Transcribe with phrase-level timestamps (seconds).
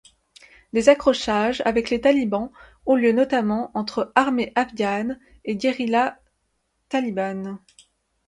[0.73, 2.49] Des accrochages avec les Talibans
[2.87, 6.17] ont lieu notamment entre armée afghane et guérilla
[6.89, 7.59] talibane.